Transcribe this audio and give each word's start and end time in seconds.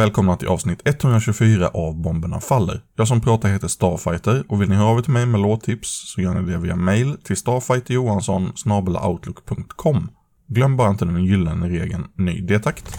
välkomna 0.00 0.36
till 0.36 0.48
avsnitt 0.48 0.80
124 0.84 1.68
av 1.68 2.02
Bomberna 2.02 2.40
Faller. 2.40 2.80
Jag 2.96 3.08
som 3.08 3.20
pratar 3.20 3.48
heter 3.48 3.68
Starfighter 3.68 4.44
och 4.48 4.62
vill 4.62 4.68
ni 4.68 4.74
höra 4.74 4.88
av 4.88 4.98
er 4.98 5.02
till 5.02 5.12
mig 5.12 5.26
med 5.26 5.40
låttips 5.40 6.12
så 6.14 6.20
gör 6.20 6.34
ni 6.34 6.52
det 6.52 6.58
via 6.58 6.76
mail 6.76 7.16
till 7.24 7.36
starfighterjohansson 7.36 8.52
outlook.com. 9.02 10.10
Glöm 10.46 10.76
bara 10.76 10.90
inte 10.90 11.04
den 11.04 11.24
gyllene 11.24 11.68
regeln 11.68 12.06
ny 12.14 12.40
detakt. 12.40 12.98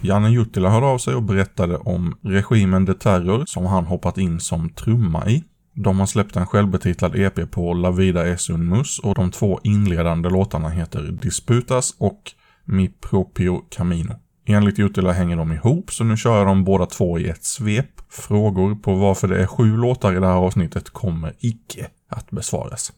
Janne 0.00 0.30
Juttila 0.30 0.70
hörde 0.70 0.86
av 0.86 0.98
sig 0.98 1.14
och 1.14 1.22
berättade 1.22 1.76
om 1.76 2.18
regimen 2.22 2.84
de 2.84 2.94
Terror 2.94 3.44
som 3.46 3.66
han 3.66 3.86
hoppat 3.86 4.18
in 4.18 4.40
som 4.40 4.68
trumma 4.68 5.26
i. 5.26 5.44
De 5.74 6.00
har 6.00 6.06
släppt 6.06 6.36
en 6.36 6.46
självbetitlad 6.46 7.16
EP 7.16 7.50
på 7.50 7.74
La 7.74 7.90
Vida 7.90 8.28
es 8.28 8.50
un 8.50 8.68
mus 8.68 8.98
och 8.98 9.14
de 9.14 9.30
två 9.30 9.60
inledande 9.62 10.28
låtarna 10.30 10.68
heter 10.68 11.18
Disputas 11.22 11.94
och 11.98 12.32
Mi 12.64 12.88
Propio 12.88 13.62
camino. 13.70 14.14
Enligt 14.46 14.78
Jutila 14.78 15.12
hänger 15.12 15.36
de 15.36 15.52
ihop, 15.52 15.92
så 15.92 16.04
nu 16.04 16.16
kör 16.16 16.38
jag 16.38 16.46
dem 16.46 16.64
båda 16.64 16.86
två 16.86 17.18
i 17.18 17.28
ett 17.28 17.44
svep. 17.44 17.86
Frågor 18.08 18.74
på 18.74 18.94
varför 18.94 19.28
det 19.28 19.42
är 19.42 19.46
sju 19.46 19.76
låtar 19.76 20.16
i 20.16 20.20
det 20.20 20.26
här 20.26 20.34
avsnittet 20.34 20.90
kommer 20.90 21.34
icke 21.38 21.88
att 22.08 22.30
besvaras. 22.30 22.92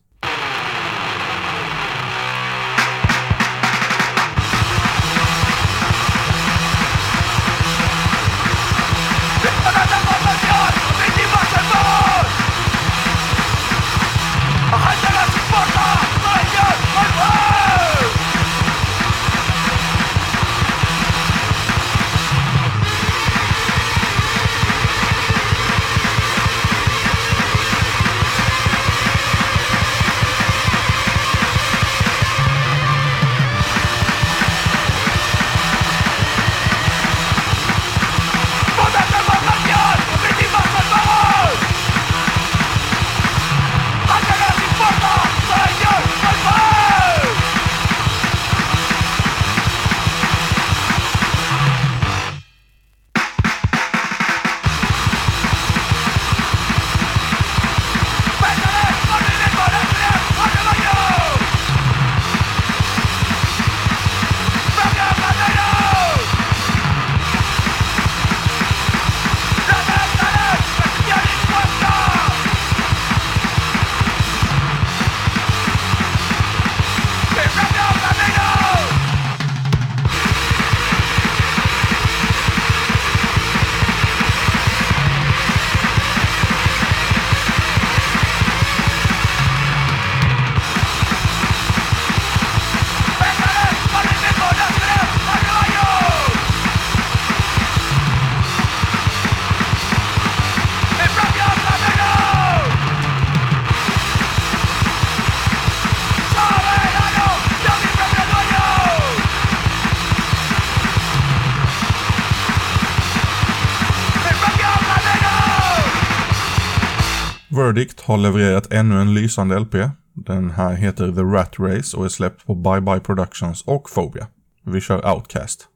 Verdict 117.65 118.01
har 118.01 118.17
levererat 118.17 118.73
ännu 118.73 119.01
en 119.01 119.15
lysande 119.15 119.59
LP. 119.59 119.75
Den 120.13 120.51
här 120.51 120.75
heter 120.75 121.13
The 121.13 121.21
Rat 121.21 121.59
Race 121.59 121.97
och 121.97 122.05
är 122.05 122.09
släppt 122.09 122.47
på 122.47 122.55
Bye 122.55 122.81
Bye 122.81 123.01
Productions 123.01 123.63
och 123.63 123.89
Phobia. 123.95 124.27
Vi 124.65 124.81
kör 124.81 125.15
Outcast. 125.15 125.69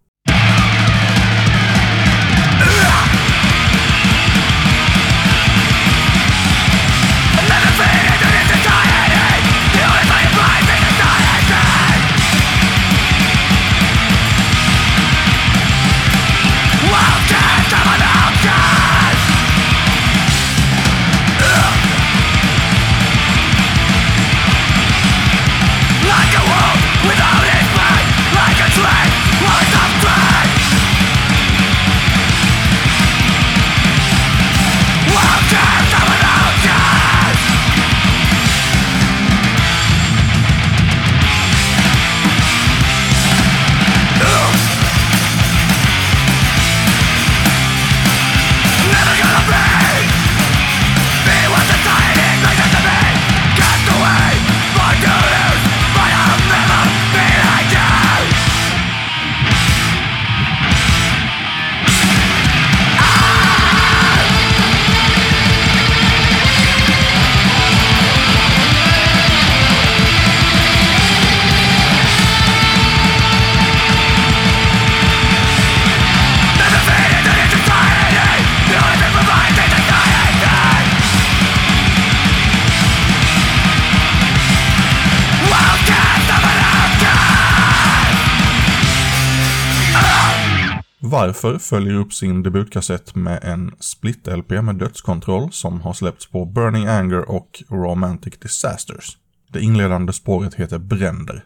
Varför 91.18 91.58
följer 91.58 91.94
upp 91.94 92.12
sin 92.12 92.42
debutkassett 92.42 93.14
med 93.14 93.44
en 93.44 93.70
split-LP 93.80 94.62
med 94.62 94.74
dödskontroll 94.74 95.52
som 95.52 95.80
har 95.80 95.92
släppts 95.92 96.30
på 96.30 96.44
Burning 96.44 96.86
Anger 96.86 97.30
och 97.30 97.62
Romantic 97.68 98.38
Disasters. 98.38 99.16
Det 99.52 99.60
inledande 99.60 100.12
spåret 100.12 100.54
heter 100.54 100.78
Bränder. 100.78 101.44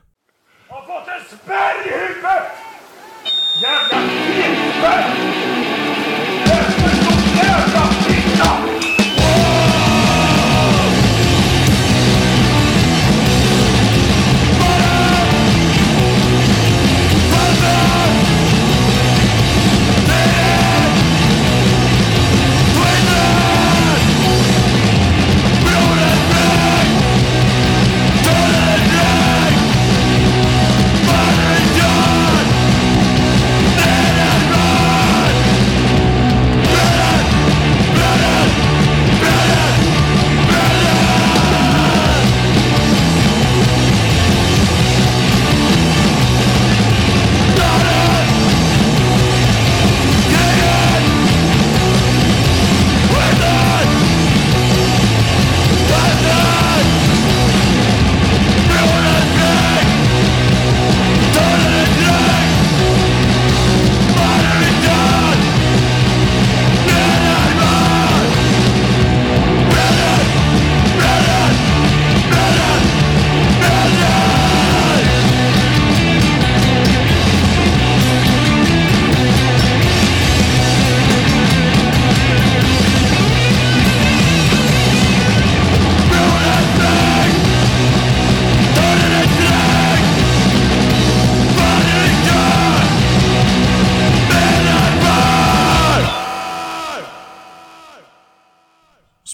Har 0.69 0.81
fått 0.81 1.09
en 1.09 1.39
spärr 1.39 1.87
i 1.87 1.91
huvudet! 1.91 2.43
Jävla 3.63 4.09
fitta! 4.09 5.62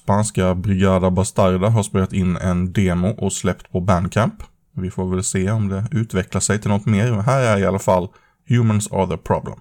Spanska 0.08 0.54
Brigada 0.54 1.10
Bastarda 1.10 1.68
har 1.68 1.82
spelat 1.82 2.12
in 2.12 2.36
en 2.36 2.72
demo 2.72 3.08
och 3.08 3.32
släppt 3.32 3.72
på 3.72 3.80
Bandcamp. 3.80 4.34
Vi 4.76 4.90
får 4.90 5.10
väl 5.10 5.24
se 5.24 5.50
om 5.50 5.68
det 5.68 5.84
utvecklar 5.90 6.40
sig 6.40 6.60
till 6.60 6.70
något 6.70 6.86
mer. 6.86 7.12
Här 7.12 7.40
är 7.40 7.58
i 7.58 7.66
alla 7.66 7.78
fall 7.78 8.08
Humans 8.48 8.92
are 8.92 9.06
the 9.06 9.16
problem. 9.16 9.60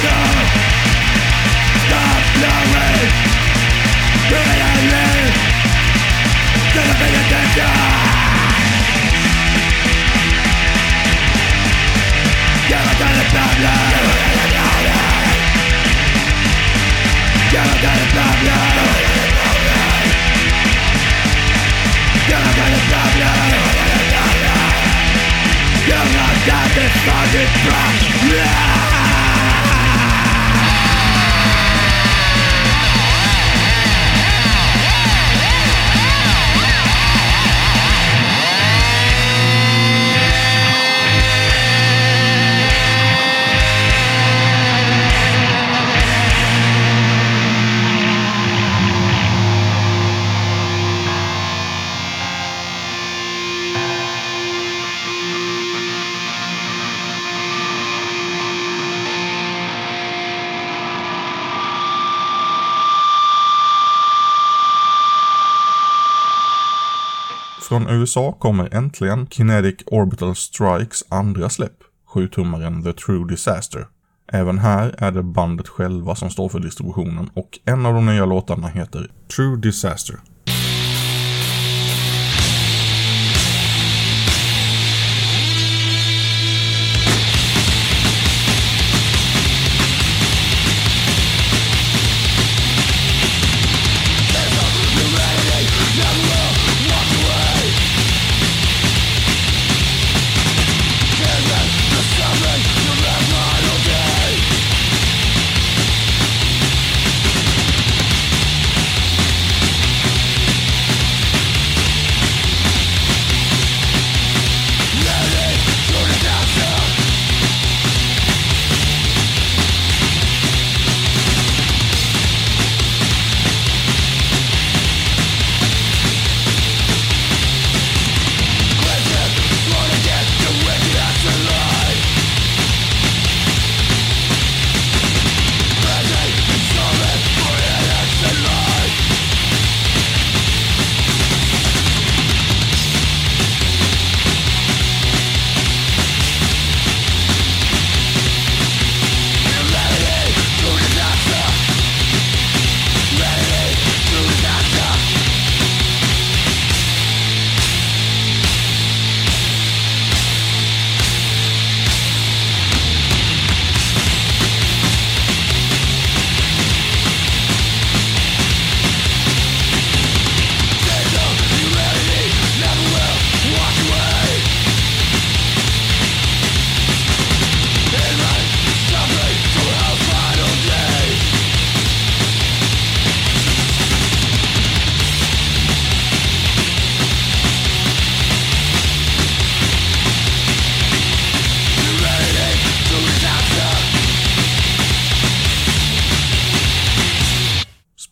Stop! 0.00 0.40
Stop! 27.62 28.09
Från 67.70 67.88
USA 67.88 68.32
kommer 68.32 68.74
äntligen 68.74 69.26
Kinetic 69.26 69.82
Orbital 69.86 70.34
Strikes 70.34 71.04
andra 71.08 71.48
släpp, 71.48 71.76
7-tummaren 72.14 72.82
The 72.84 72.92
True 72.92 73.28
Disaster. 73.28 73.86
Även 74.32 74.58
här 74.58 74.94
är 74.98 75.10
det 75.10 75.22
bandet 75.22 75.68
själva 75.68 76.14
som 76.14 76.30
står 76.30 76.48
för 76.48 76.60
distributionen 76.60 77.30
och 77.34 77.58
en 77.64 77.86
av 77.86 77.94
de 77.94 78.06
nya 78.06 78.24
låtarna 78.24 78.68
heter 78.68 79.10
True 79.36 79.56
Disaster. 79.56 80.16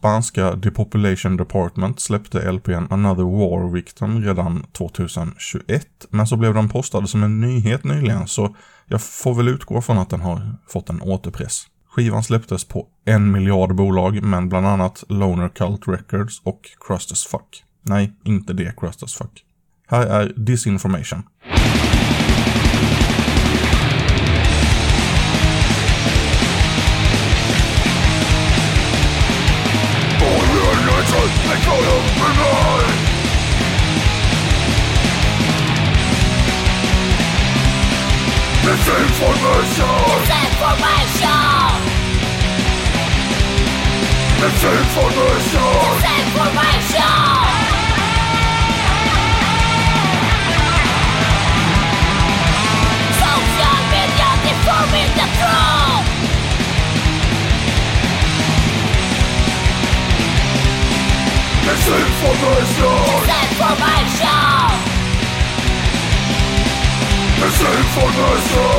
Spanska 0.08 0.54
Depopulation 0.54 1.36
Department 1.36 2.00
släppte 2.00 2.52
LPn 2.52 2.86
Another 2.90 3.22
War 3.22 3.72
Victim 3.72 4.22
redan 4.22 4.66
2021, 4.72 5.86
men 6.10 6.26
så 6.26 6.36
blev 6.36 6.54
den 6.54 6.68
postad 6.68 7.08
som 7.08 7.22
en 7.22 7.40
nyhet 7.40 7.84
nyligen 7.84 8.28
så 8.28 8.56
jag 8.86 9.02
får 9.02 9.34
väl 9.34 9.48
utgå 9.48 9.80
från 9.80 9.98
att 9.98 10.10
den 10.10 10.20
har 10.20 10.56
fått 10.68 10.90
en 10.90 11.02
återpress. 11.02 11.66
Skivan 11.90 12.24
släpptes 12.24 12.64
på 12.64 12.86
en 13.04 13.32
miljard 13.32 13.74
bolag, 13.74 14.22
men 14.22 14.48
bland 14.48 14.66
annat 14.66 15.04
Loner 15.08 15.48
Cult 15.48 15.88
Records 15.88 16.40
och 16.44 16.60
Crust 16.86 17.12
as 17.12 17.26
Fuck. 17.26 17.64
Nej, 17.82 18.12
inte 18.24 18.52
det 18.52 18.76
Crust 18.76 19.02
as 19.02 19.14
Fuck. 19.14 19.44
Här 19.86 20.06
är 20.06 20.32
Disinformation. 20.36 21.22
Misinformation! 38.68 39.86
Misinformation! 40.18 41.38
Misinformation! 44.40 45.72
Misinformation! 46.00 47.47
Disinformation 62.38 63.18
Disinformation! 67.38 68.78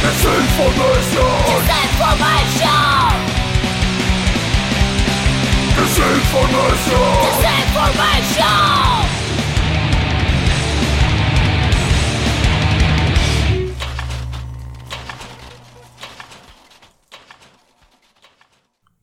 Disinformation! 0.00 1.30
Disinformation! 1.60 2.80
Disinformation! 5.76 7.59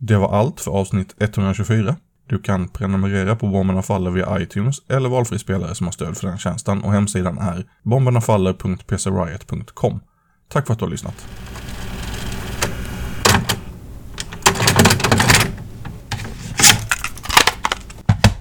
Det 0.08 0.18
var 0.18 0.40
allt 0.40 0.60
för 0.60 0.72
avsnitt 0.72 1.16
124. 1.20 1.96
Du 2.28 2.40
kan 2.40 2.68
prenumerera 2.68 3.36
på 3.36 3.48
Bomberna 3.48 3.82
Faller 3.82 4.12
via 4.12 4.42
iTunes 4.42 4.78
eller 4.90 5.10
valfri 5.10 5.40
spelare 5.40 5.76
som 5.76 5.88
har 5.88 5.92
stöd 5.92 6.18
för 6.18 6.28
den 6.28 6.38
tjänsten 6.38 6.84
och 6.84 6.92
hemsidan 6.92 7.38
är 7.38 7.66
bombernafaller.pcriot.com. 7.84 10.00
Tack 10.48 10.68
för 10.68 10.74
att 10.74 10.80
du 10.80 10.86
har 10.86 10.90
lyssnat. 10.90 11.28